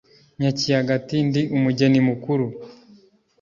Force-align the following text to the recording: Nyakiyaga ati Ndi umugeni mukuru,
Nyakiyaga 0.39 0.91
ati 0.99 1.15
Ndi 1.27 1.41
umugeni 1.55 1.99
mukuru, 2.07 2.45